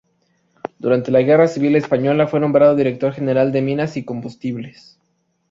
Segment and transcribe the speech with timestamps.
[0.79, 4.97] Durante la guerra civil española fue nombrado director general de Minas y Combustibles.